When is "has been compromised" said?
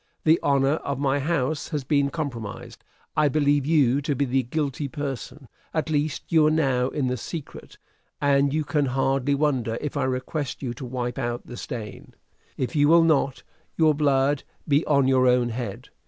1.69-2.83